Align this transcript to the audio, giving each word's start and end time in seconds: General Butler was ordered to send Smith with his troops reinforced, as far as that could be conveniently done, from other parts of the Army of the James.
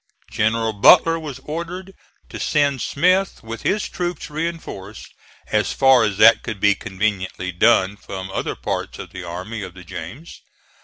General 0.31 0.73
Butler 0.73 1.19
was 1.19 1.37
ordered 1.45 1.93
to 2.29 2.39
send 2.39 2.81
Smith 2.81 3.43
with 3.43 3.61
his 3.61 3.87
troops 3.87 4.31
reinforced, 4.31 5.13
as 5.51 5.73
far 5.73 6.03
as 6.03 6.17
that 6.17 6.41
could 6.41 6.59
be 6.59 6.73
conveniently 6.73 7.51
done, 7.51 7.97
from 7.97 8.31
other 8.31 8.55
parts 8.55 8.97
of 8.97 9.11
the 9.11 9.23
Army 9.23 9.61
of 9.61 9.75
the 9.75 9.83
James. 9.83 10.41